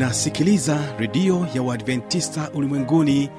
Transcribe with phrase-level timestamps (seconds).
[0.00, 3.30] unasikiliza redio ya uadventista ulimwenguni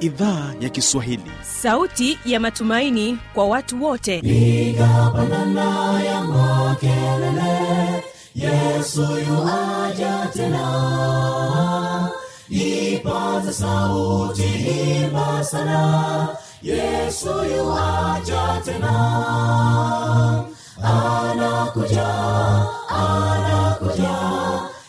[0.00, 1.30] idhaa ya kiswahili.
[1.42, 4.18] Sauti ya matumaini kwa watu wote.
[4.18, 8.04] Igapanana ya makelele
[8.34, 12.10] yesu yuaja tena.
[12.48, 14.42] Ipata sauti
[15.04, 16.28] imba sana
[16.62, 18.94] yesu yuaja tena.
[20.82, 22.06] Anakuja
[22.88, 23.73] anakuja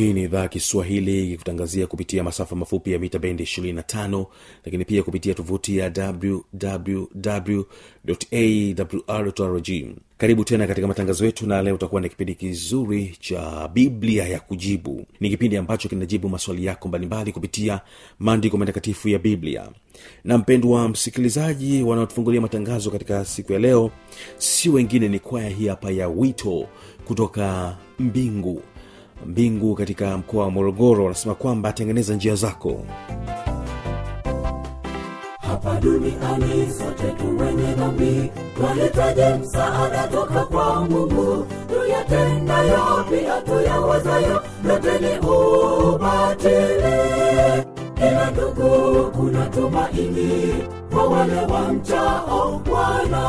[0.00, 4.26] hii ni idhaa kiswahili ikikutangazia kupitia masafa mafupi ya mita bendi 25
[4.64, 5.92] lakini pia kupitia tovuti ya
[9.08, 9.68] wwwawrrg
[10.18, 15.06] karibu tena katika matangazo yetu na leo utakuwa na kipindi kizuri cha biblia ya kujibu.
[15.20, 17.80] Ni kipindi ambacho kinajibu maswali yako mbalimbali kupitia
[18.18, 19.68] maandiko matakatifu ya biblia.
[20.24, 23.90] Na mpendwa msikilizaji wanaotufungulia matangazo katika siku ya leo
[24.38, 26.66] si wengine ni kwaya hii hapa ya wito
[27.04, 28.62] kutoka mbingu
[29.26, 32.84] mbingu katika mkoa wa morogoro wanasema kwamba atengeneza njia zako.
[35.40, 38.30] Hapa duniani sote tuwenye dhambi.
[38.56, 41.46] Twahitaji msaada toka kwa mungu?
[41.68, 47.00] Tuyatendayo pia tuyawazayo yote ni ubatili.
[47.96, 50.54] Ila ndugu kuna tumaini
[50.92, 53.20] kwa wale wamchao bwana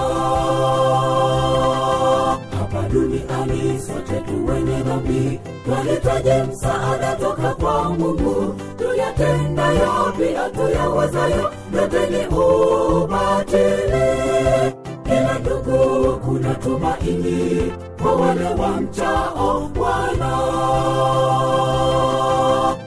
[2.94, 5.40] duniani sote tuwenye dhambi.
[5.66, 8.56] Twahitaji msaada toka kwa mungu.
[8.78, 14.12] Tuyatendayo pia tuyawazayo yote ni ubatili.
[15.06, 20.32] Ila ndugu kuna tumaini kwa wale wamchao bwana.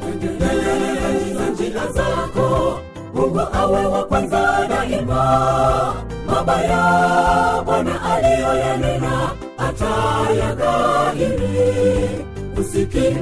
[0.00, 2.79] Tengeneza njia zako.
[3.15, 5.95] Mungu awe wa kwanza daima.
[6.27, 9.31] Mabaya bwana aliyoyanena
[9.69, 12.25] atayaghairi
[12.61, 13.17] usikie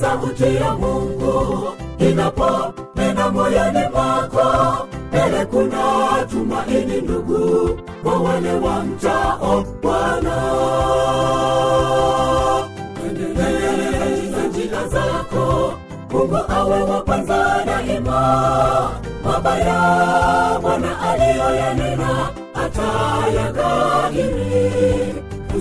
[0.00, 1.68] sauti ya mungu.
[1.98, 5.82] Inaponena moyoni mwako mbele kuna
[6.30, 10.36] tumaini ndugu kwa wale wamchao bwana.
[13.06, 15.74] Endeleza njia zako
[16.10, 18.90] mungu awe wa kwanza daima.
[19.24, 24.93] Mabaya bwana aliyoyanena atayaghairi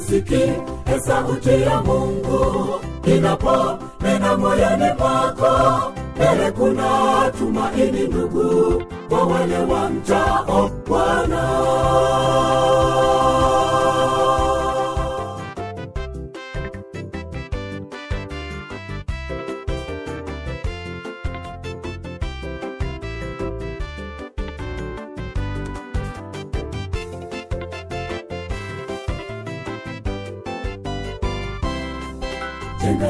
[0.08, 0.62] usikie
[1.06, 11.44] sauti ya mungu inaponena moyoni mwako mbele kuna tumaini ndugu kwa wale wamchao bwana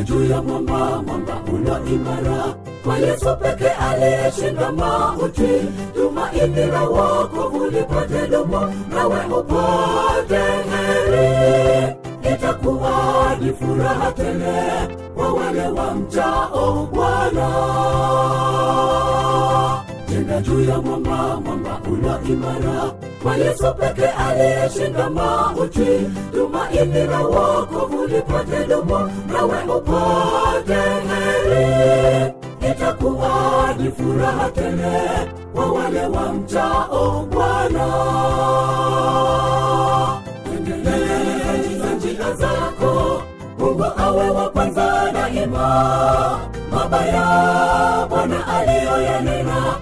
[0.04, 2.56] jenga juu ya mwamba mwamba ulo imara.
[2.84, 5.48] Kwa yesu peke aliyeshinda mauti
[5.96, 11.96] tumaini la wokovu lipate dumu nawe upate heri.
[12.34, 14.64] Itakuwa ni furaha tele
[15.16, 17.50] kwa wale wamchao bwana
[20.14, 22.92] jenga juu ya mwamba mwamba ulio imara.
[23.24, 25.86] Kwa yesu peke aliyeshinda mauti
[26.34, 30.74] tumaini la wokovu lipate dumu nawe upate
[31.10, 32.34] heri.
[32.72, 33.30] Itakuwa
[33.80, 35.02] ni furaha tele
[35.54, 37.88] kwa wale wamchao bwana.
[40.54, 43.24] Endeleza njia zako
[43.60, 46.40] mungu awe wa kwanza daima.
[46.72, 49.76] Mabaya bwana aliyoyanena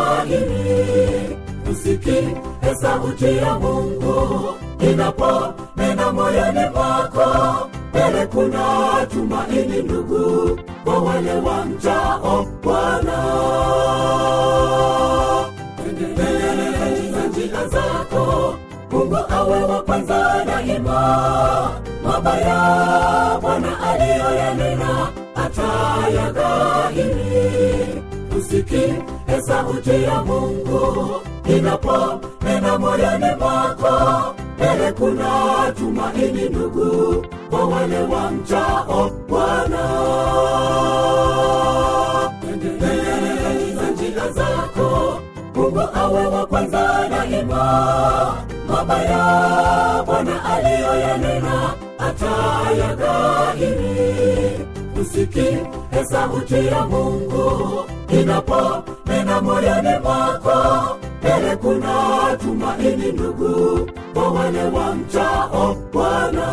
[0.00, 1.36] atayaghairi
[1.70, 2.36] usikie
[2.82, 8.66] sauti ya mungu inaponena moyoni mwako mbele kuna
[9.10, 13.18] tumaini ndugu kwa wale wamchao bwana.
[15.88, 18.54] Endeleza njia zako
[18.90, 21.70] mungu awe wa kwanza daima.
[22.04, 28.02] Mabaya bwana aliyoyanena atayaghairi
[28.40, 28.94] usikie
[29.28, 31.20] e sauti ya Mungu
[31.56, 34.34] inapo inaponena moyoni mwako.
[34.56, 35.30] Mbele kuna
[35.78, 39.84] tumaini ndugu, kwa wale wamchao Bwana.
[42.52, 45.20] Endeleza njia zako,
[45.54, 48.36] Mungu awe wa kwanza daima.
[48.68, 54.66] Mabaya Bwana aliyoyanena atayaghadhiri
[55.00, 55.58] usikie
[56.10, 57.84] sauti ya mungu
[58.20, 66.46] inaponena moyoni mwako mbele kuna tumaini ndugu kwa wale wa mchao bwana.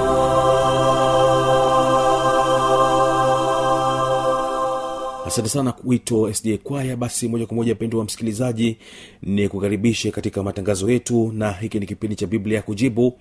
[5.27, 6.95] Asante sana wito sda kwaya.
[6.97, 8.77] Basi moja kwa moja mpendo wa msikilizaji
[9.21, 13.19] ni kukaribishe katika matangazo yetu na hiki ni kipindi cha biblia ya kujibu.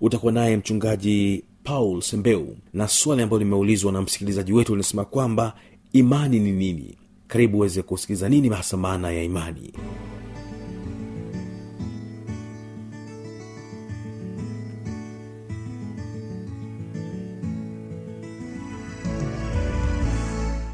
[0.00, 2.56] Utakuwa naye mchungaji paul sembeu.
[2.72, 5.54] Na swali ambayo limeulizwa na msikilizaji wetu linasema kwamba
[5.92, 6.98] imani ni nini?
[7.26, 9.72] Karibu uweze kusikiliza nini hasa maana ya imani.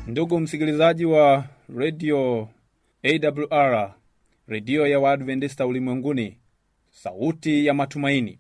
[0.07, 1.45] Ndugu msikilizaji wa
[1.77, 2.49] redio
[3.03, 3.95] awr
[4.49, 6.37] redio ya waadventista ulimwenguni
[6.91, 8.39] sauti ya matumaini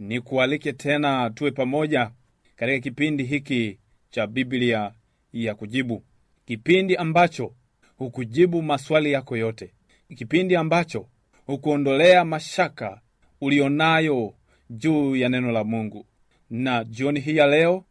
[0.00, 2.10] ni kualike tena tuwe pamoja
[2.56, 3.78] katika kipindi hiki
[4.10, 4.92] cha biblia
[5.32, 6.04] ya kujibu.
[6.44, 7.54] Kipindi ambacho
[7.96, 9.74] hukujibu maswali yako yote.
[10.16, 11.06] Kipindi ambacho
[11.46, 13.00] hukuondolea mashaka
[13.40, 14.34] ulionayo
[14.70, 16.06] juu ya neno la mungu.
[16.50, 17.84] Na jioni hii ya leo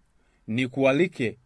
[0.48, 1.38] ni kualike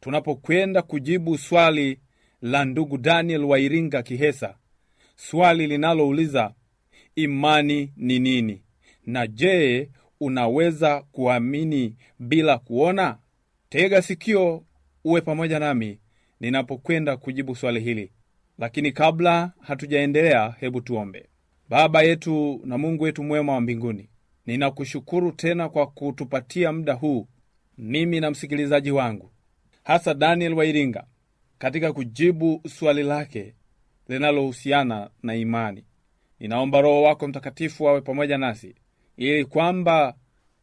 [0.00, 2.00] tunapokwenda kujibu swali
[2.42, 4.56] la ndugu daniel wa iringa kihesa.
[5.16, 6.54] Swali linalouliza
[7.16, 8.62] imani ni nini?
[9.06, 9.90] Na je
[10.20, 13.18] unaweza kuamini bila kuona?
[13.68, 14.64] Tega sikio
[15.04, 15.98] uwe pamoja nami
[16.40, 18.12] ninapokwenda kujibu swali hili.
[18.58, 21.26] Lakini kabla hatujaendelea hebu tuombe.
[21.68, 24.08] Baba yetu na mungu wetu mwema wa mbinguni
[24.46, 27.28] ninakushukuru tena kwa kutupatia muda huu
[27.78, 29.30] mimi na msikilizaji wangu
[29.84, 31.04] hasa daniel wairinga
[31.58, 33.54] katika kujibu swali lake
[34.08, 35.84] linalohusiana na imani.
[36.40, 38.74] Ninaomba roho wako mtakatifu awe pamoja nasi
[39.16, 40.14] ili kwamba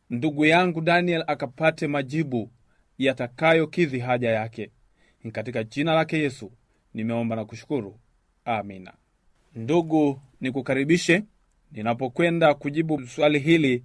[0.09, 2.51] ndugu yangu daniel akapate majibu
[2.97, 4.71] yatakayokidhi haja yake.
[5.31, 6.51] Katika jina lake yesu
[6.93, 7.99] nimeomba na kushukuru.
[8.45, 8.93] Amina.
[9.55, 11.23] Ndugu nikukaribishe
[11.71, 13.83] ninapokwenda kujibu swali hili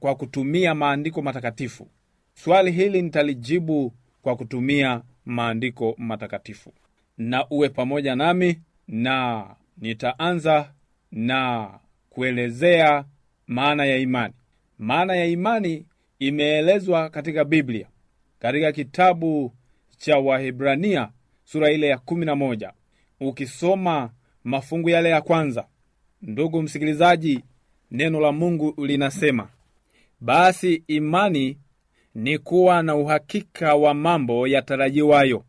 [0.00, 1.88] kwa kutumia maandiko matakatifu.
[2.34, 6.72] Swali hili nitalijibu kwa kutumia maandiko matakatifu.
[7.18, 9.46] Na uwe pamoja nami na
[9.78, 10.72] nitaanza
[11.12, 11.70] na
[12.10, 13.04] kuelezea
[13.46, 14.34] maana ya imani.
[14.78, 15.86] Maana ya imani
[16.18, 17.86] imeelezwa katika biblia
[18.38, 19.52] katika kitabu
[19.96, 21.08] cha wahibrania
[21.44, 22.72] sura ile ya kumi na moja.
[23.20, 24.10] Ukisoma
[24.44, 25.66] mafungu yale ya kwanza
[26.22, 27.44] ndugu msikilizaji
[27.90, 29.48] neno la mungu linasema
[30.20, 31.58] basi imani
[32.14, 35.44] ni kuwa na uhakika wa mambo yatarajiwayo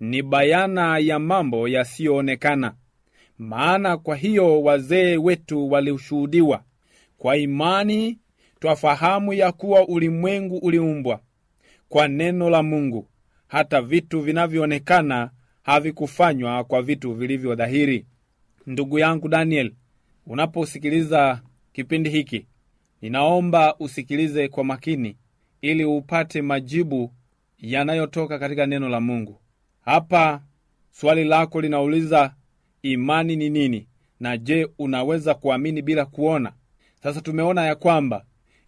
[0.00, 2.74] ni bayana ya mambo yasiyoonekana.
[3.38, 6.62] Maana kwa hiyo wazee wetu walishuhudiwa
[7.18, 8.18] kwa imani
[8.60, 11.20] twafahamu ya kuwa ulimwengu uliumbwa
[11.88, 13.08] kwa neno la mungu.
[13.48, 15.30] Hata vitu vinavyoonekana
[15.62, 18.06] havikufanywa kwa vitu vilivyo dhahiri.
[18.66, 19.72] Ndugu yangu daniel
[20.26, 21.42] unaposikiliza
[21.72, 22.46] kipindi hiki
[23.02, 25.16] ninaomba usikilize kwa makini
[25.60, 27.12] ili upate majibu
[27.58, 29.40] yanayotoka katika neno la mungu.
[29.80, 30.42] Hapa
[30.90, 32.34] swali lako linauliza
[32.82, 33.88] imani ni nini?
[34.20, 36.52] Na je unaweza kuamini bila kuona
[37.02, 38.24] sasa tumeona ya kwamba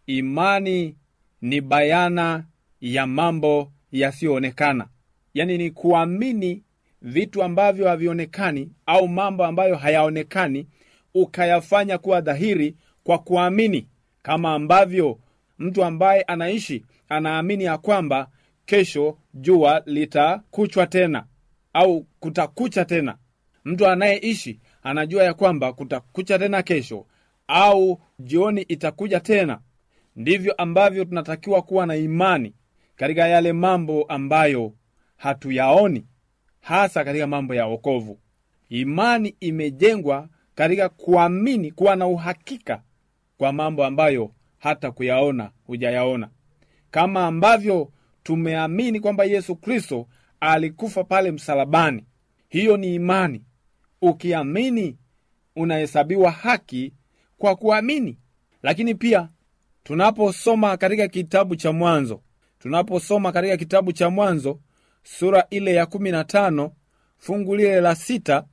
[0.07, 0.97] imani
[1.43, 2.45] ni bayana
[2.81, 4.89] ya mambo yasiyoonekana.
[5.35, 6.63] Yaani ni kuamini
[7.03, 10.67] vitu ambavyo havionekani au mambo ambayo hayaonekani
[11.15, 13.89] ukayafanya kuwa dhahiri kwa kuamini.
[14.23, 15.19] Kama ambavyo
[15.59, 18.29] mtu ambaye anaishi anaamini ya kwamba
[18.67, 21.25] kesho jua litakuchwa tena
[21.73, 23.17] au kutakucha tena.
[23.65, 27.07] Mtu anayeishi anajua ya kwamba kutakucha tena kesho
[27.49, 29.61] au jioni itakuja tena.
[30.17, 32.55] Ndivyo ambavyo tunatakiwa kuwa na imani
[32.97, 34.73] katika yale mambo ambayo
[35.17, 36.07] hatuyaoni
[36.61, 38.19] hasa katika mambo ya wokovu.
[38.69, 42.83] Imani imejengwa katika kuamini kuwa na uhakika
[43.39, 46.29] kwa mambo ambayo hata kuyaona hujayaona.
[46.91, 50.07] Kama ambavyo tumeamini kwamba yesu kristo
[50.41, 52.05] alikufa pale msalabani.
[52.49, 53.45] Hiyo ni imani.
[54.03, 54.97] Ukiamini
[55.57, 56.93] unahesabiwa haki
[57.41, 58.19] kwa kuamini.
[58.63, 59.29] Lakini pia
[59.83, 62.21] tunaposoma katika kitabu cha mwanzo
[62.59, 64.61] tunaposoma katika kitabu cha mwanzo
[65.03, 66.73] sura ile ya kumi na tano
[67.19, 68.45] fungu lile la sita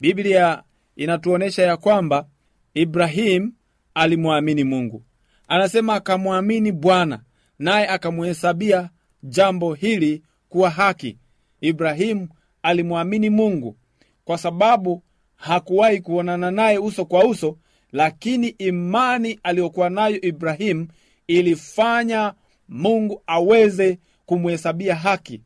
[0.00, 0.62] biblia
[0.96, 2.26] inatuonyesha ya kwamba
[2.74, 3.52] ibrahimu
[3.94, 5.02] alimwamini mungu.
[5.48, 7.20] Anasema akamwamini bwana
[7.58, 8.90] naye akamhesabia
[9.22, 11.18] jambo hili kuwa haki.
[11.60, 12.28] Ibrahimu
[12.62, 13.76] alimwamini mungu
[14.24, 15.02] kwa sababu
[15.36, 17.58] hakuwahi kuonana naye uso kwa uso
[17.92, 20.88] lakini imani aliyokuwa nayo ibrahimu
[21.26, 22.34] ilifanya
[22.68, 25.40] mungu aweze kumhesabia haki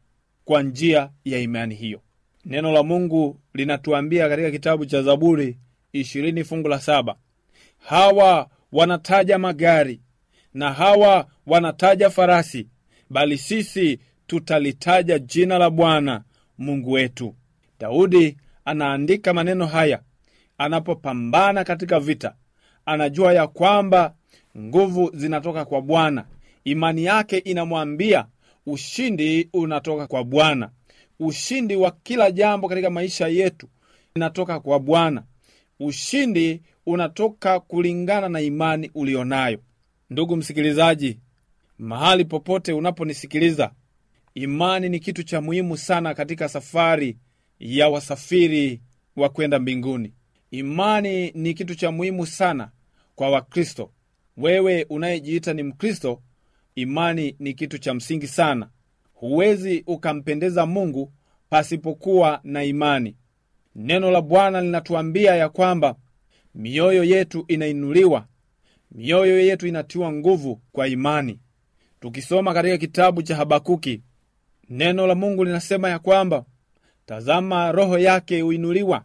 [0.44, 2.00] kwa njia ya imani hiyo.
[2.44, 5.58] Neno la mungu linatuambia katika kitabu cha zaburi
[5.92, 7.16] ishirini fungu la saba
[7.78, 10.00] hawa wanataja magari
[10.54, 12.68] na hawa wanataja farasi
[13.10, 16.22] bali sisi tutalitaja jina la bwana
[16.58, 17.34] mungu wetu.
[17.80, 20.00] Daudi anaandika maneno haya
[20.58, 22.34] anapopambana katika vita
[22.87, 24.14] anajua ya kwamba
[24.58, 26.25] nguvu zinatoka kwa bwana.
[26.64, 28.26] Imani yake inamwambia
[28.66, 30.70] ushindi unatoka kwa bwana.
[31.20, 33.68] Ushindi wa kila jambo katika maisha yetu
[34.16, 35.23] inatoka kwa bwana.
[35.80, 39.58] Ushindi unatoka kulingana na imani ulionayo.
[40.11, 41.18] Ndugu msikilizaji
[41.78, 43.70] mahali popote unaponisikiliza
[44.34, 47.16] imani ni kitu cha muhimu sana katika safari
[47.61, 48.80] ya wasafiri
[49.16, 50.12] wa kwenda mbinguni
[50.58, 52.70] imani ni kitu cha muhimu sana
[53.14, 53.90] kwa wakristo.
[54.37, 56.23] Wewe unayejiita ni mkristo
[56.75, 58.68] imani ni kitu cha msingi sana.
[59.14, 61.12] Huwezi ukampendeza mungu
[61.50, 63.16] pasipokuwa na imani.
[63.75, 65.96] Neno la bwana linatuambia ya kwamba
[66.54, 68.26] mioyo yetu inainuliwa
[68.92, 71.40] mioyo yetu inatiwa nguvu kwa imani.
[72.00, 74.02] Tukisoma katika kitabu cha habakuki
[74.70, 76.44] neno la mungu linasema ya kwamba
[77.06, 79.04] tazama roho yake huinuliwa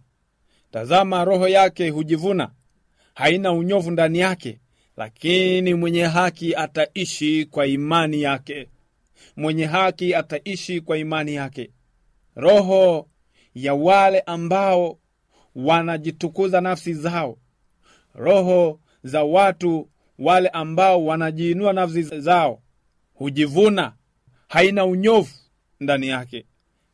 [0.72, 2.52] tazama roho yake hujivuna.
[3.14, 4.60] Haina unyovu ndani yake
[5.00, 8.70] lakini mwenye haki ataishi kwa imani yake.
[9.38, 11.72] Mwenye haki ataishi kwa imani yake.
[12.36, 13.08] Roho
[13.56, 15.00] ya wale ambao
[15.56, 17.38] wanajitukuza nafsi zao.
[18.16, 22.62] Roho za watu wale ambao wanajiinua nafsi zao.
[23.14, 23.94] Hujivuna.
[24.48, 25.34] Haina unyovu
[25.80, 26.46] ndani yake.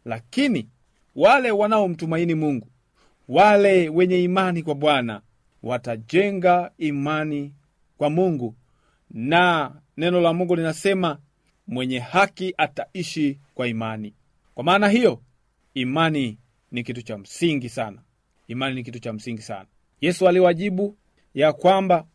[0.05, 0.69] Lakini
[1.15, 2.67] wale wanaomtumaini mungu
[3.27, 5.21] wale wenye imani kwa bwana
[5.63, 7.53] watajenga imani
[7.97, 8.55] kwa mungu.
[9.11, 11.17] Na neno la mungu linasema
[11.67, 14.13] mwenye haki ataishi kwa imani.
[14.55, 15.21] Kwa maana hiyo
[15.73, 16.37] imani
[16.71, 18.01] ni kitu cha msingi sana.
[18.47, 19.65] Imani ni kitu cha msingi sana.
[20.01, 20.97] Yesu aliwajibu
[21.33, 22.05] ya kwamba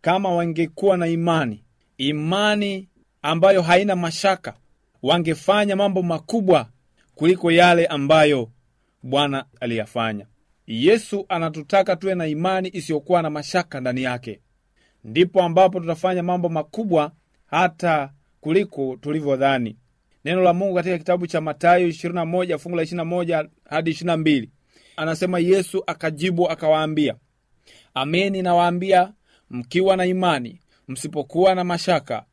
[0.00, 1.64] kama wangekuwa na imani
[1.98, 2.88] imani
[3.22, 4.54] ambayo haina mashaka
[5.02, 6.68] wangefanya mambo makubwa
[7.14, 8.50] kuliko yale ambayo
[9.02, 10.26] bwana aliyafanya
[10.66, 14.40] yesu anatutaka tuwe na imani isiyokuwa na mashaka ndani yake.
[15.04, 17.12] Ndipo ambapo tutafanya mambo makubwa
[17.46, 19.76] hata kuliko tulivyodhani.
[20.24, 24.48] Neno la mungu katika kitabu cha Mathayo 21 fungu la 21 hadi 22
[24.96, 27.14] anasema yesu akajibu akawaambia
[27.94, 29.12] ameni nawaambia
[29.50, 32.24] mkiwa na imani msipokuwa na mashaka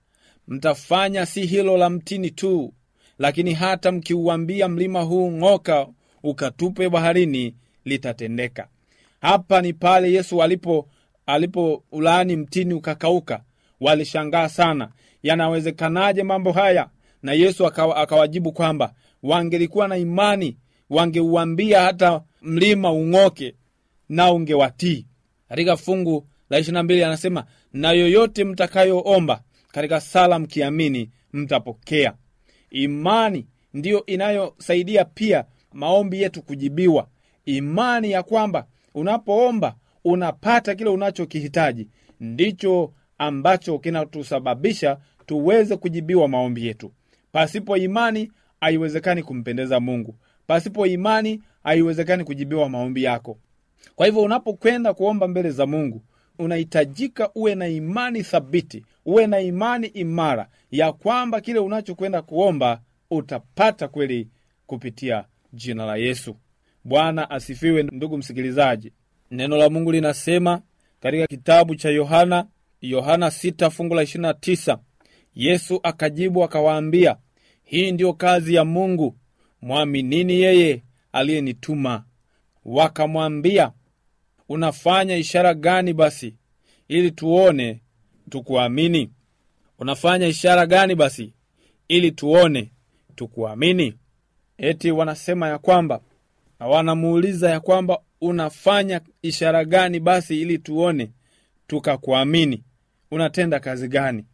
[0.47, 2.73] mtafanya si hilo la mtini tu
[3.19, 5.87] lakini hata mkiuambia mlima huu ng'oka
[6.23, 8.67] ukatupe baharini litatendeka.
[9.21, 10.89] Hapa ni pale yesu alipo
[11.25, 13.43] alipo ulaani mtini ukakauka.
[13.81, 14.89] Walishangaa sana
[15.23, 16.89] yanawezekanaje mambo haya?
[17.23, 20.57] Na yesu akawa, akawajibu kwamba wangelikuwa na imani
[20.89, 23.55] wangeuambia hata mlima ung'oke
[24.09, 25.05] na ungewatii.
[25.49, 32.13] Katika fungu la 22 anasema na yoyote mtakayoomba katika sala mkiamini mtapokea.
[32.71, 37.07] Imani ndiyo inayosaidia pia maombi yetu kujibiwa
[37.45, 41.87] imani ya kwamba unapoomba unapata kile unachokihitaji.
[42.19, 46.91] Ndicho ambacho kinatusababisha tuweze kujibiwa maombi yetu.
[47.31, 48.31] Pasipo imani
[48.61, 50.15] haiwezekani kumpendeza mungu.
[50.47, 53.37] Pasipo imani haiwezekani kujibiwa maombi yako.
[53.95, 56.01] Kwa hivyo unapokwenda kuomba mbele za mungu
[56.39, 62.81] unahitajika uwe na imani thabiti uwe na imani imara ya kwamba kile unachokwenda kuomba
[63.11, 64.27] utapata kweli
[64.67, 66.35] kupitia jina la yesu
[66.83, 68.93] bwana asifiwe ndugu msikilizaji.
[69.31, 70.61] Neno la mungu linasema
[70.99, 72.47] katika kitabu cha yohana
[72.81, 74.77] yohana 6 fungu la 29
[75.35, 77.17] yesu akajibu akawaambia
[77.63, 79.15] hii ndiyo kazi ya mungu.
[79.61, 82.03] Mwaminini yeye aliyenituma.
[82.65, 83.71] Wakamwambia
[84.49, 86.35] unafanya ishara gani basi
[86.87, 87.81] ili tuone
[88.29, 89.11] tukuamini?
[89.79, 91.33] Unafanya ishara gani basi
[91.87, 92.71] ili tuone
[93.15, 93.93] tukuamini?
[94.57, 96.01] Eti wanasema ya kwamba
[96.67, 101.11] wanamuuliza ya kwamba unafanya ishara gani basi ili tuone
[101.67, 102.63] tukakuamini?
[103.11, 104.25] Unatenda kazi gani?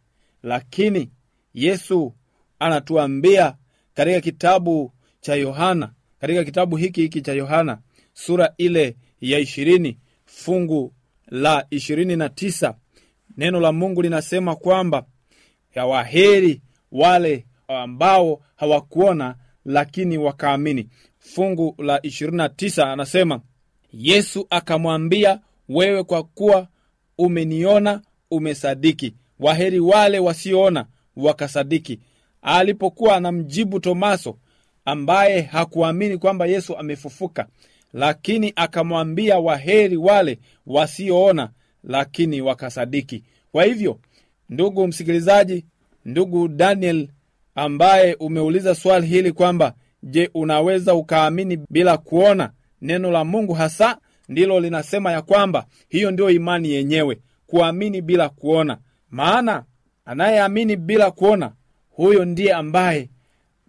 [0.42, 1.10] Lakini
[1.54, 2.14] yesu
[2.58, 3.56] anatuambia
[3.94, 7.78] katika kitabu cha yohana katika kitabu hiki hiki cha yohana
[8.12, 10.92] sura ile ya ishirini fungu
[11.26, 12.74] la ishirini na tisa
[13.36, 15.06] neno la mungu linasema kwamba
[15.74, 19.34] yawaheri wale ambao hawakuona
[19.64, 20.88] lakini wakaamini
[21.34, 23.40] fungu la 29 anasema
[23.92, 26.68] yesu akamwambia wewe kwa kuwa
[27.18, 29.14] umeniona umesadiki.
[29.38, 32.00] Waheri wale wasioona wakasadiki.
[32.42, 34.38] Alipokuwa anamjibu tomaso
[34.84, 37.46] ambaye hakuamini kwamba yesu amefufuka
[37.92, 41.50] lakini akamwambia waheri wale wasioona
[41.84, 43.24] lakini wakasadiki.
[43.52, 43.98] Kwa hivyo
[44.48, 45.64] ndugu msikilizaji
[46.04, 47.08] ndugu daniel
[47.54, 52.52] ambaye umeuliza swali hili kwamba je unaweza ukaamini bila kuona?
[52.82, 58.78] Neno la mungu hasa ndilo linasema ya kwamba hiyo ndio imani yenyewe kuamini bila kuona.
[59.10, 59.64] Maana
[60.04, 61.52] anayeamini bila kuona
[61.90, 63.10] huyo ndiye ambaye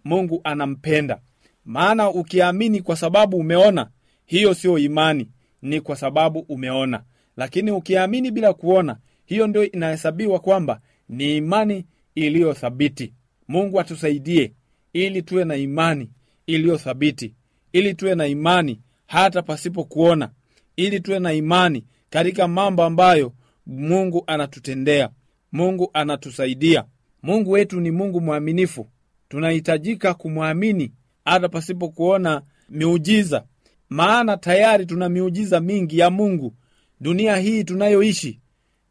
[0.04, 1.18] mungu anampenda.
[1.64, 3.88] Maana ukiamini kwa sababu umeona
[4.26, 5.28] hiyo siyo imani
[5.62, 7.02] ni kwa sababu umeona.
[7.36, 13.12] Lakini ukiamini bila kuona hiyo ndio inahesabiwa kwamba ni imani iliyo thabiti.
[13.48, 14.52] mungu atusaidie
[14.92, 16.10] ili tuwe na imani
[16.46, 17.34] iliyothabiti
[17.72, 20.30] ili tuwe na imani hata pasipo kuona
[20.76, 23.32] ili tuwe na imani katika mambo ambayo
[23.66, 25.10] mungu anatutendea
[25.52, 26.84] mungu anatusaidia.
[27.22, 28.88] Mungu wetu ni mungu mwaminifu.
[29.28, 30.92] Tunahitajika kumwamini
[31.24, 33.44] hata pasipo kuona miujiza
[33.88, 36.54] maana tayari tuna miujiza mingi ya mungu.
[37.00, 38.40] Dunia hii tunayoishi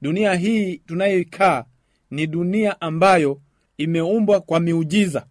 [0.02, 1.66] dunia hii tunayoikaa
[2.12, 3.42] ni dunia ambayo
[3.78, 5.26] imeumbwa kwa miujiza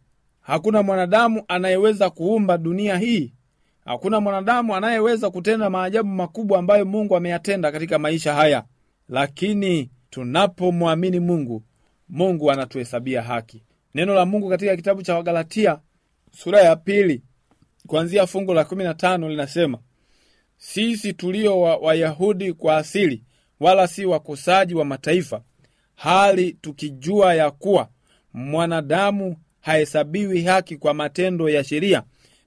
[0.51, 3.33] hakuna mwanadamu anayeweza kuumba dunia hii.
[3.85, 8.65] Hakuna mwanadamu anayeweza kutenda maajabu makubwa ambayo mungu ameyatenda katika maisha haya.
[9.09, 11.63] Lakini tunapomwamini mungu
[12.09, 13.63] mungu anatuhesabia haki.
[13.95, 15.79] Neno la mungu katika kitabu cha wagalatia
[16.33, 17.23] sura ya pili
[17.87, 19.79] kuanzia fungu la kumi na tano linasema
[20.57, 23.25] sisi tulio wa- wayahudi kwa asili
[23.61, 25.43] wala si wakosaji wa mataifa
[25.95, 27.89] hali tukijua ya kuwa
[28.35, 32.03] mwanadamu hahesabiwi haki kwa matendo ya sheria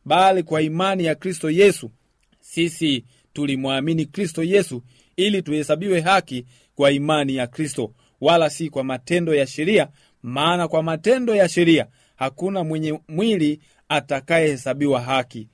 [0.05, 1.91] bali kwa imani ya kristo yesu.
[2.39, 4.83] Sisi tulimwamini kristo yesu
[5.15, 6.45] ili tuhesabiwe haki
[6.75, 9.87] kwa imani ya kristo wala si kwa matendo ya sheria
[10.23, 15.47] maana kwa matendo ya sheria hakuna mwenye mwili atakayehesabiwa haki.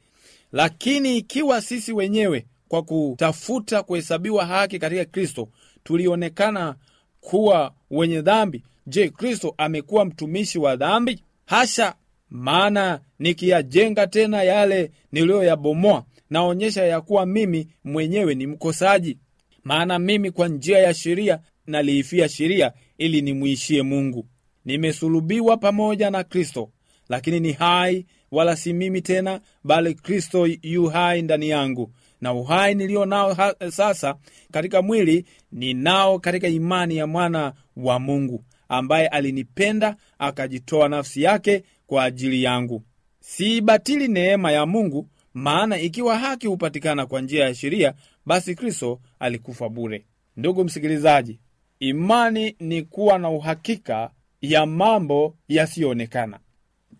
[0.51, 5.49] Lakini ikiwa sisi wenyewe kwa kutafuta kuhesabiwa haki katika kristo
[5.83, 6.75] tulionekana
[7.21, 11.95] kuwa wenye dhambi je kristo amekuwa mtumishi wa dhambi hasha
[12.29, 19.17] maana nikiyajenga tena yale niliyoyabomoa naonyesha ya kuwa mimi mwenyewe ni mkosaji.
[19.63, 24.27] Maana mimi kwa njia ya sheria naliifia sheria ili nimwishie mungu.
[24.65, 26.69] Nimesulubiwa pamoja na kristo
[27.09, 31.91] lakini ni hai wala si mimi tena bali kristo yu hai ndani yangu.
[32.21, 33.35] Na uhai niliyo nao
[33.69, 34.15] sasa
[34.51, 42.03] katika mwili ninao katika imani ya mwana wa mungu ambaye alinipenda akajitoa nafsi yake kwa
[42.03, 42.83] ajili yangu.
[43.19, 47.93] Siibatili neema ya mungu maana ikiwa haki hupatikana kwa njia ya sheria
[48.25, 50.05] basi kristo alikufa bure.
[50.37, 51.39] Ndugu msikilizaji
[51.79, 56.39] imani ni kuwa na uhakika ya mambo yasiyoonekana.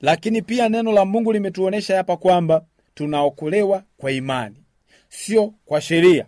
[0.02, 4.56] Lakini pia neno la mungu limetuonyesha hapa kwamba tunaokolewa kwa imani
[5.10, 6.26] sio kwa sheria.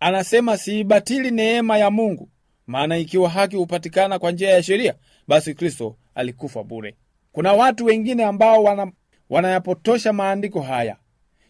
[0.00, 2.28] Anasema siibatili neema ya mungu
[2.70, 4.94] maana ikiwa haki hupatikana kwa njia ya sheria
[5.28, 6.94] basi kristo alikufa bure.
[7.32, 8.92] Kuna watu wengine ambao wana,
[9.30, 10.96] wanayapotosha maandiko haya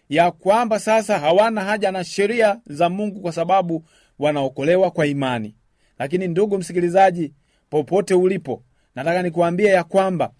[0.08, 3.84] ya kwamba sasa hawana haja na sheria za mungu kwa sababu
[4.18, 5.56] wanaokolewa kwa imani.
[5.98, 7.32] Lakini ndugu msikilizaji
[7.70, 8.62] popote ulipo
[8.94, 10.32] nataka nikuambie ya kwamba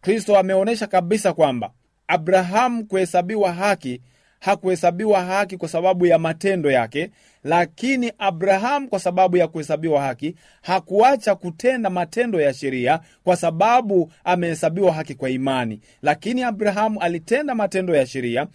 [0.00, 1.72] kristo ameonyesha kabisa kwamba
[2.08, 4.02] abrahamu kuhesabiwa haki
[4.40, 7.10] hakuhesabiwa haki kwa sababu ya matendo yake
[7.44, 14.92] lakini abrahamu kwa sababu ya kuhesabiwa haki hakuacha kutenda matendo ya sheria kwa sababu amehesabiwa
[14.92, 15.80] haki kwa imani.
[16.02, 18.46] Lakini abrahamu alitenda matendo ya sheria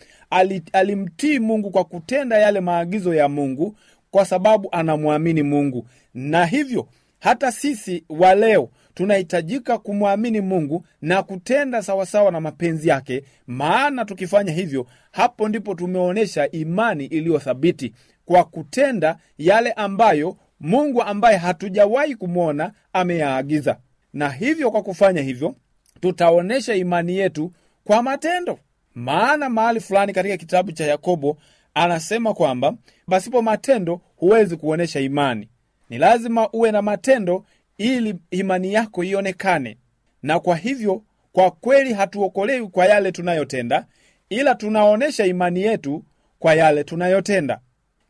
[0.73, 3.75] alimtii mungu kwa kutenda yale maagizo ya mungu
[4.11, 5.87] kwa sababu anamwamini mungu.
[6.13, 6.87] Na hivyo
[7.19, 14.51] hata sisi wa leo tunahitajika kumwamini mungu na kutenda sawasawa na mapenzi yake maana tukifanya
[14.53, 17.93] hivyo hapo ndipo tumeonyesha imani iliyothabiti
[18.25, 23.77] kwa kutenda yale ambayo mungu ambaye hatujawahi kumwona ameyaagiza.
[24.13, 25.55] Na hivyo kwa kufanya hivyo
[26.01, 27.51] tutaonyesha imani yetu
[27.83, 28.59] kwa matendo.
[28.95, 31.37] Maana mahali fulani katika kitabu cha yakobo
[31.73, 32.73] anasema kwamba
[33.07, 35.49] pasipo matendo huwezi kuonyesha imani.
[35.89, 37.45] Ni lazima uwe na matendo
[37.77, 39.77] ili imani yako ionekane.
[40.23, 43.85] Na kwa hivyo kwa kweli hatuokolewi kwa yale tunayotenda
[44.29, 46.03] ila tunaonyesha imani yetu
[46.39, 47.59] kwa yale tunayotenda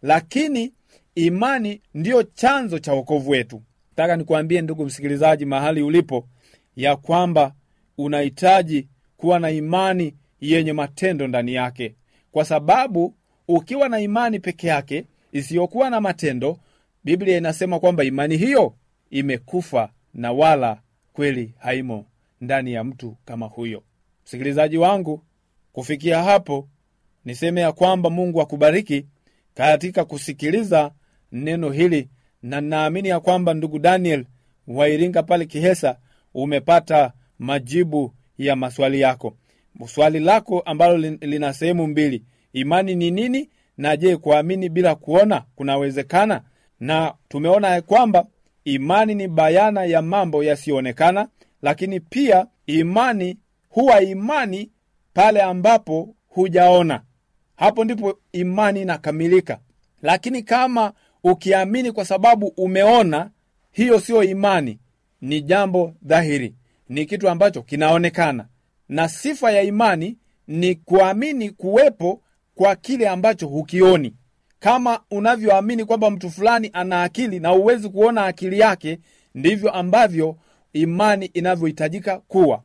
[0.03, 0.73] lakini
[1.15, 3.61] imani ndiyo chanzo cha wokovu wetu.
[3.95, 6.27] Taka nikuambie ndugu msikilizaji mahali ulipo
[6.75, 7.53] ya kwamba
[7.97, 8.87] unahitaji
[9.17, 11.95] kuwa na imani yenye matendo ndani yake.
[12.31, 13.15] Kwa sababu
[13.47, 16.57] ukiwa na imani peke yake isiyokuwa na matendo
[17.03, 18.75] biblia inasema kwamba imani hiyo
[19.09, 20.81] imekufa na wala
[21.13, 22.05] kweli haimo
[22.41, 23.83] ndani ya mtu kama huyo.
[24.25, 25.23] Msikilizaji wangu
[25.73, 26.67] kufikia hapo
[27.25, 29.05] niseme ya kwamba mungu akubariki
[29.53, 30.91] katika kusikiliza
[31.31, 32.09] neno hili
[32.43, 34.25] na naamini ya kwamba ndugu daniel
[34.67, 35.97] wairinga pale kihesa
[36.33, 39.37] umepata majibu ya maswali yako.
[39.85, 42.23] Swali lako ambalo lina sehemu mbili.
[42.53, 43.49] Imani ni nini?
[43.77, 46.41] Na je kuamini bila kuona kunawezekana?
[46.79, 48.25] Na tumeona ya kwamba
[48.65, 51.27] imani ni bayana ya mambo yasiyoonekana
[51.61, 53.37] lakini pia imani
[53.69, 54.69] huwa imani
[55.13, 57.01] pale ambapo hujaona
[57.55, 59.59] hapo ndipo imani inakamilika.
[60.01, 63.29] Lakini kama ukiamini kwa sababu umeona
[63.71, 64.79] hiyo siyo imani
[65.21, 66.55] ni jambo dhahiri.
[66.89, 68.47] Ni kitu ambacho kinaonekana.
[68.89, 72.21] Na sifa ya imani ni kuamini kuwepo
[72.55, 74.13] kwa kile ambacho hukioni.
[74.59, 78.99] Kama unavyoamini kwamba mtu fulani ana akili na huwezi kuona akili yake
[79.35, 80.35] ndivyo ambavyo
[80.73, 82.63] imani inavyohitajika kuwa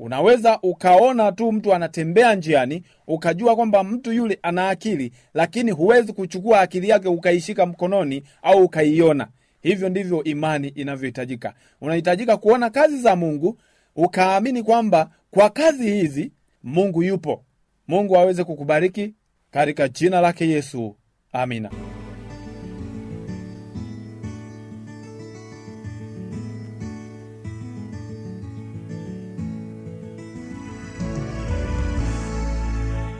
[0.00, 6.60] unaweza ukaona tu mtu anatembea njiani ukajua kwamba mtu yule ana akili lakini huwezi kuchukua
[6.60, 9.28] akili yake ukaishika mkononi au ukaiona.
[9.62, 11.54] Hivyo ndivyo imani inavyohitajika.
[11.80, 13.58] Unahitajika kuona kazi za mungu
[13.96, 16.32] ukaamini kwamba kwa kazi hizi
[16.62, 17.44] mungu yupo.
[17.88, 19.14] Mungu aweze kukubariki
[19.50, 20.96] katika jina lake yesu.
[21.32, 21.70] Amina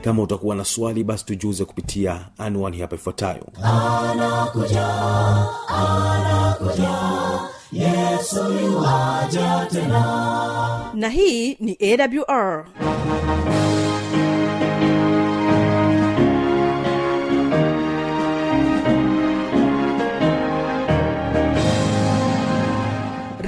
[0.05, 3.47] kama utakuwa na swali basi tujuze kupitia anwani hapa ifuatayo.
[10.95, 12.65] Na hii ni awr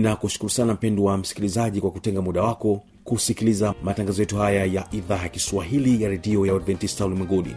[0.00, 5.28] ninakushukuru sana mpendwa msikilizaji kwa kutenga muda wako kusikiliza matangazo yetu haya ya idhaa ya
[5.28, 7.56] kiswahili ya redio ya adventista ulimwenguni.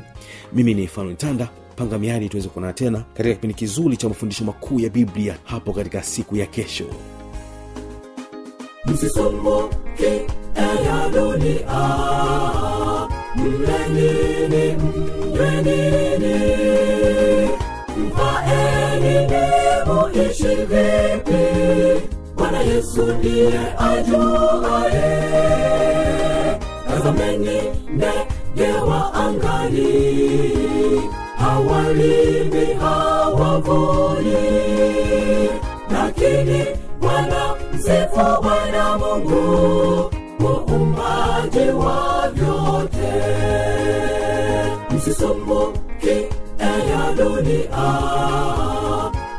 [0.54, 4.80] Mimi ni fanuel tanda panga miadi tuweze kuonana tena katika kipindi kizuri cha mafundisho makuu
[4.80, 6.86] ya biblia hapo katika siku ya kesho.
[8.86, 9.08] Vipi.
[15.38, 16.08] bwana
[22.88, 25.10] yesu ndiye ajuaye
[26.88, 27.62] tazameni
[27.94, 29.92] ndege wa angani.
[31.38, 34.34] Hawalimi hawavuni
[35.92, 36.66] lakini
[37.02, 43.14] bwana msifu bwana mungu muumbaji wa vyote.
[44.90, 46.10] Msisumbuki
[46.60, 47.88] eya dunia.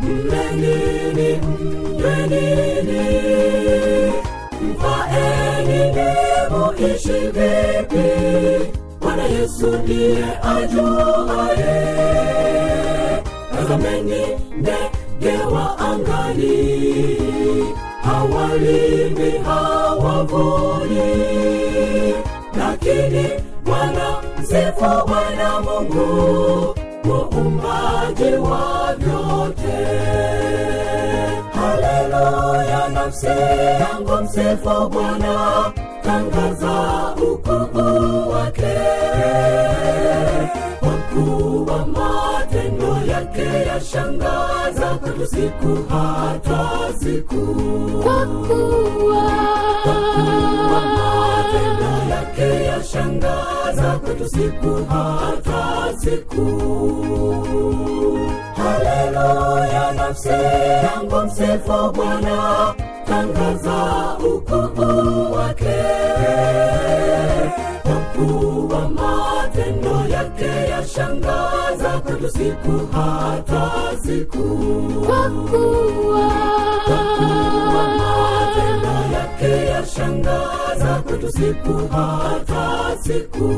[0.00, 3.28] Mlenini mjwenini
[5.83, 8.09] mfaenini ishi vipi?
[9.01, 10.25] Bwana yesu ndiye
[10.57, 11.79] ajuaye.
[13.55, 14.27] Tazameni
[14.59, 17.17] ndege wa angani.
[18.03, 21.09] Hawalimi hawavuni.
[22.59, 23.29] Lakini
[23.64, 29.79] bwana msifu bwana mungu muumbaji wa vyote
[32.18, 33.26] haleluya nafsi
[33.81, 38.78] yangu msifu bwana tangaza ukuu wake.
[40.83, 47.46] Wakuu wa matendo yake yashangaza kwetu siku hata siku.
[48.02, 49.47] Kwa kuwa Kwa
[51.52, 56.46] matendo yake yashangaza kwetu siku hata siku.
[58.56, 62.74] Haleluya nafsi yangu msifu bwana
[63.06, 65.78] tangaza ukuu wake.
[68.16, 73.70] Kuwa matendo yake yashangaza kwetu siku hata
[74.02, 74.44] siku.
[75.06, 76.28] Kwa kuwa
[79.42, 83.48] yake yashangaza kwetu siku hata siku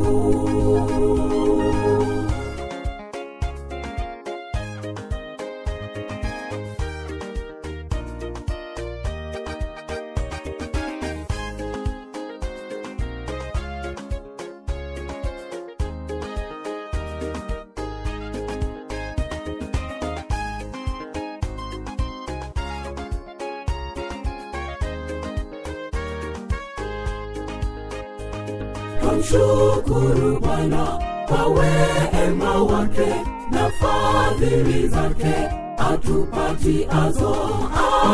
[35.00, 37.36] zake atupatiazo.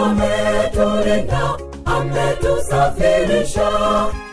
[0.05, 3.71] Ametulinda, ametusafirisha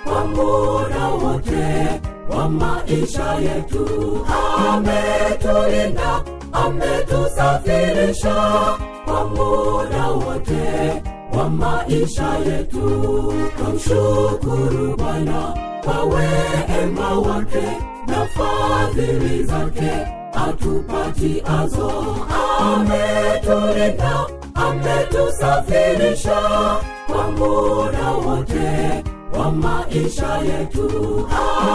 [0.04, 2.02] kwa muda wote
[2.38, 3.88] wa maisha yetu.
[4.74, 8.36] Ametulinda, ametusafirisha
[9.06, 11.02] kwa muda wote
[11.38, 13.34] wa maisha yetu.
[13.58, 15.54] Tumshukuru Bwana
[15.86, 17.68] kwa wema wake
[18.08, 21.92] na fadhili zake atupatiazo.
[22.60, 26.38] Ametulinda, ametusafirisha
[27.08, 29.04] kwa muda wote
[29.40, 31.28] wa maisha yetu.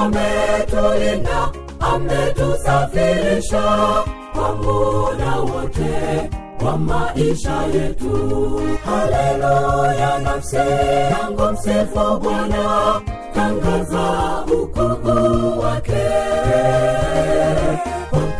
[0.03, 1.49] Ametulinda,
[1.81, 3.63] ametusafirisha
[4.35, 8.61] kwa muda wote kwa maisha yetu.
[8.85, 13.01] Haleluya, nafsi yangu msifu Bwana,
[13.35, 16.09] tangaza ukuu wake,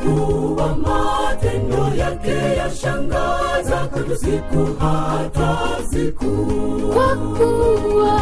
[0.03, 5.59] kuwa matendo yake yashangaza kwetu siku hata
[5.91, 6.27] siku.
[6.95, 8.19] kwa kuwa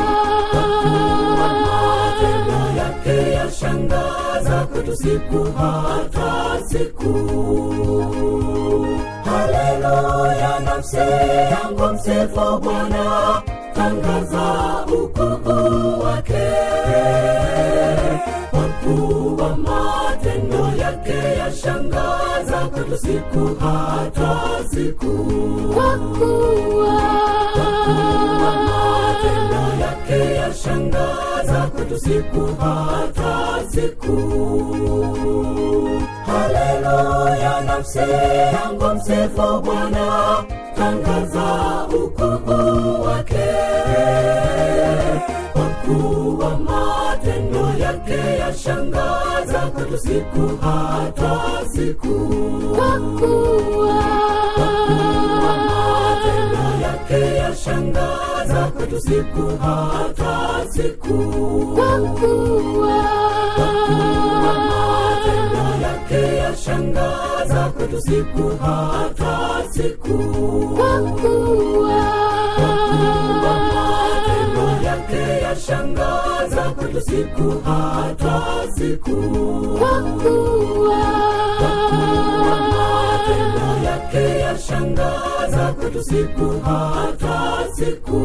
[1.67, 7.13] Matendo yake yashangaza kwetu siku hata siku.
[9.25, 13.43] Haleluya, nafsi yangu msifu Bwana,
[13.87, 16.47] tangaza ukuu wake,
[18.51, 25.13] kwa kuwa matendo yake yashangaza kwetu siku hata siku.
[25.75, 26.97] kwa kuwa
[28.67, 34.17] Matendo yake yashangaza kwetu siku hata siku.
[36.27, 40.45] Haleluya, nafsi yangu msifu Bwana,
[40.77, 43.47] tangaza ukuu wake,
[45.53, 51.41] kwa kuwa matendo yake yashangaza kwetu siku hata
[51.73, 52.15] siku.
[52.77, 53.97] kwa kuwa
[55.67, 61.15] Matendo yake yashangaza kwetu siku hata siku.
[61.77, 62.97] kwa kuwa
[66.17, 70.19] Yashangaza kwetu siku hata siku.
[70.77, 72.07] kwa kuwa
[75.43, 78.43] yashangaza kwetu siku hata
[78.77, 79.17] siku.
[79.79, 81.07] kwa kuwa
[82.71, 88.21] Matendo yake yashangaza kwetu siku hata siku.